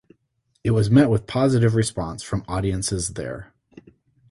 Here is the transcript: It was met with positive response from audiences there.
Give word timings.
It 0.63 0.71
was 0.71 0.89
met 0.89 1.11
with 1.11 1.27
positive 1.27 1.75
response 1.75 2.23
from 2.23 2.43
audiences 2.47 3.09
there. 3.09 3.53